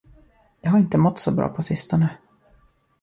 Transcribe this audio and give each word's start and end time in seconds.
Jag 0.61 0.71
har 0.71 0.79
inte 0.79 0.97
mått 0.97 1.19
så 1.19 1.31
bra 1.31 1.49
på 1.49 1.63
sistone. 1.63 2.09